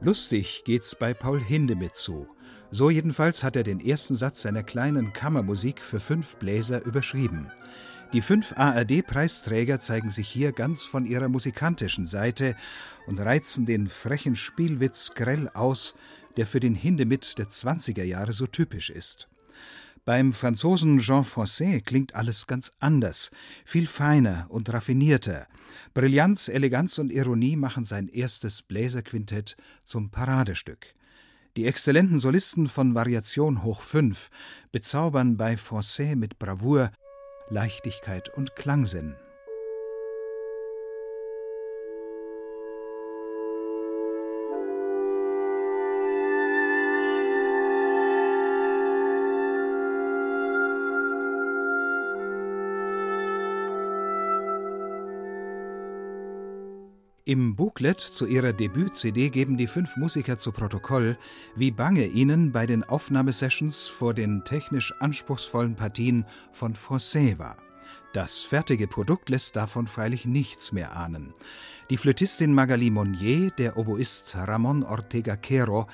Lustig 0.00 0.62
geht's 0.64 0.94
bei 0.94 1.12
Paul 1.12 1.40
Hindemith 1.40 1.96
zu. 1.96 2.28
So 2.70 2.88
jedenfalls 2.88 3.42
hat 3.42 3.56
er 3.56 3.64
den 3.64 3.80
ersten 3.80 4.14
Satz 4.14 4.42
seiner 4.42 4.62
kleinen 4.62 5.12
Kammermusik 5.12 5.80
für 5.80 5.98
fünf 5.98 6.36
Bläser 6.36 6.84
überschrieben. 6.84 7.50
Die 8.12 8.20
fünf 8.20 8.54
ARD-Preisträger 8.56 9.80
zeigen 9.80 10.10
sich 10.10 10.28
hier 10.28 10.52
ganz 10.52 10.84
von 10.84 11.04
ihrer 11.04 11.28
musikalischen 11.28 12.06
Seite 12.06 12.54
und 13.08 13.18
reizen 13.18 13.66
den 13.66 13.88
frechen 13.88 14.36
Spielwitz 14.36 15.10
grell 15.16 15.50
aus, 15.52 15.96
der 16.36 16.46
für 16.46 16.60
den 16.60 16.76
Hindemith 16.76 17.34
der 17.36 17.48
20er 17.48 18.04
Jahre 18.04 18.32
so 18.32 18.46
typisch 18.46 18.90
ist. 18.90 19.28
Beim 20.08 20.32
Franzosen 20.32 21.00
Jean 21.00 21.22
Francais 21.22 21.82
klingt 21.84 22.14
alles 22.14 22.46
ganz 22.46 22.72
anders, 22.80 23.30
viel 23.66 23.86
feiner 23.86 24.46
und 24.48 24.72
raffinierter. 24.72 25.46
Brillanz, 25.92 26.48
Eleganz 26.48 26.96
und 26.98 27.12
Ironie 27.12 27.56
machen 27.56 27.84
sein 27.84 28.08
erstes 28.08 28.62
Bläserquintett 28.62 29.54
zum 29.84 30.08
Paradestück. 30.08 30.94
Die 31.58 31.66
exzellenten 31.66 32.20
Solisten 32.20 32.68
von 32.68 32.94
Variation 32.94 33.62
hoch 33.62 33.82
5 33.82 34.30
bezaubern 34.72 35.36
bei 35.36 35.58
Francais 35.58 36.16
mit 36.16 36.38
Bravour, 36.38 36.90
Leichtigkeit 37.50 38.34
und 38.34 38.56
Klangsinn. 38.56 39.14
Im 57.28 57.56
Booklet 57.56 58.00
zu 58.00 58.26
ihrer 58.26 58.54
Debüt-CD 58.54 59.28
geben 59.28 59.58
die 59.58 59.66
fünf 59.66 59.98
Musiker 59.98 60.38
zu 60.38 60.50
Protokoll, 60.50 61.18
wie 61.54 61.70
bange 61.70 62.06
ihnen 62.06 62.52
bei 62.52 62.64
den 62.64 62.84
Aufnahmesessions 62.84 63.86
vor 63.86 64.14
den 64.14 64.44
technisch 64.46 64.94
anspruchsvollen 64.98 65.74
Partien 65.74 66.24
von 66.52 66.74
Francais 66.74 67.38
war. 67.38 67.58
Das 68.14 68.40
fertige 68.40 68.88
Produkt 68.88 69.28
lässt 69.28 69.56
davon 69.56 69.86
freilich 69.86 70.24
nichts 70.24 70.72
mehr 70.72 70.96
ahnen. 70.96 71.34
Die 71.90 71.98
Flötistin 71.98 72.54
Magali 72.54 72.88
Monnier, 72.88 73.50
der 73.50 73.76
Oboist 73.76 74.34
Ramon 74.34 74.82
Ortega 74.82 75.36
Quero, 75.36 75.86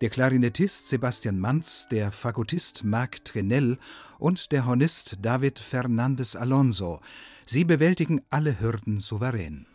der 0.00 0.08
Klarinettist 0.08 0.88
Sebastian 0.88 1.38
Manz, 1.38 1.86
der 1.90 2.12
Fagottist 2.12 2.82
Marc 2.82 3.26
Trenell 3.26 3.76
und 4.18 4.52
der 4.52 4.64
Hornist 4.64 5.18
David 5.20 5.58
Fernandez 5.58 6.34
Alonso, 6.34 7.02
sie 7.44 7.64
bewältigen 7.64 8.22
alle 8.30 8.58
Hürden 8.58 8.96
souverän. 8.96 9.66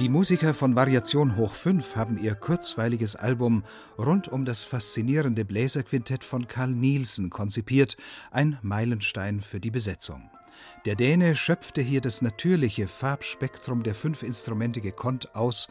Die 0.00 0.10
Musiker 0.10 0.52
von 0.52 0.76
Variation 0.76 1.38
Hoch 1.38 1.54
5 1.54 1.96
haben 1.96 2.18
ihr 2.18 2.34
kurzweiliges 2.34 3.16
Album 3.16 3.64
rund 3.96 4.28
um 4.28 4.44
das 4.44 4.62
faszinierende 4.62 5.46
Bläserquintett 5.46 6.22
von 6.22 6.46
Carl 6.46 6.68
Nielsen 6.68 7.30
konzipiert, 7.30 7.96
ein 8.30 8.58
Meilenstein 8.60 9.40
für 9.40 9.58
die 9.58 9.70
Besetzung. 9.70 10.30
Der 10.84 10.96
Däne 10.96 11.34
schöpfte 11.34 11.80
hier 11.80 12.02
das 12.02 12.20
natürliche 12.20 12.88
Farbspektrum 12.88 13.84
der 13.84 13.94
fünf 13.94 14.22
Instrumente 14.22 14.82
gekonnt 14.82 15.34
aus 15.34 15.68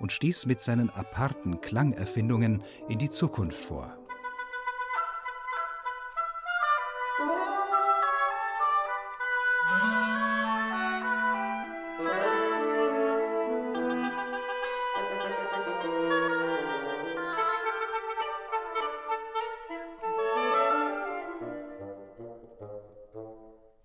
und 0.00 0.10
stieß 0.10 0.46
mit 0.46 0.60
seinen 0.60 0.90
aparten 0.90 1.60
Klangerfindungen 1.60 2.64
in 2.88 2.98
die 2.98 3.10
Zukunft 3.10 3.64
vor. 3.64 3.96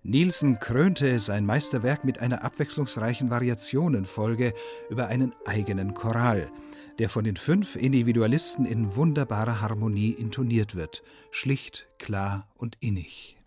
Nielsen 0.06 0.58
krönte 0.58 1.18
sein 1.18 1.46
Meisterwerk 1.46 2.04
mit 2.04 2.18
einer 2.18 2.44
abwechslungsreichen 2.44 3.30
Variationenfolge 3.30 4.52
über 4.90 5.06
einen 5.06 5.32
eigenen 5.46 5.94
Choral, 5.94 6.52
der 6.98 7.08
von 7.08 7.24
den 7.24 7.36
fünf 7.36 7.74
Individualisten 7.74 8.66
in 8.66 8.96
wunderbarer 8.96 9.62
Harmonie 9.62 10.10
intoniert 10.10 10.74
wird, 10.74 11.02
schlicht, 11.30 11.88
klar 11.98 12.46
und 12.54 12.76
innig. 12.80 13.38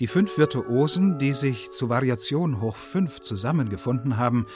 Die 0.00 0.08
fünf 0.08 0.38
Virtuosen, 0.38 1.18
die 1.18 1.32
sich 1.32 1.70
zu 1.70 1.88
Variation 1.88 2.60
hoch 2.60 2.76
fünf 2.76 3.20
zusammengefunden 3.20 4.16
haben, 4.16 4.46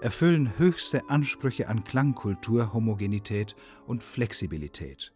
erfüllen 0.00 0.52
höchste 0.58 1.08
Ansprüche 1.08 1.68
an 1.68 1.84
Klangkultur, 1.84 2.72
Homogenität 2.72 3.54
und 3.86 4.02
Flexibilität. 4.02 5.12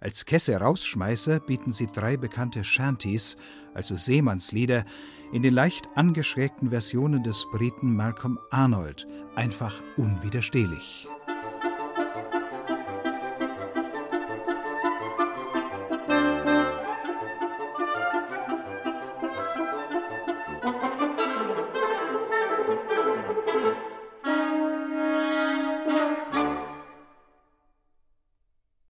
Als 0.00 0.24
Kesse-Rausschmeißer 0.24 1.40
bieten 1.40 1.70
sie 1.70 1.86
drei 1.86 2.16
bekannte 2.16 2.64
Shanties, 2.64 3.36
also 3.72 3.96
Seemannslieder, 3.96 4.84
in 5.32 5.42
den 5.42 5.54
leicht 5.54 5.86
angeschrägten 5.94 6.70
Versionen 6.70 7.22
des 7.22 7.46
Briten 7.52 7.94
Malcolm 7.94 8.38
Arnold, 8.50 9.06
einfach 9.36 9.74
unwiderstehlich. 9.96 11.06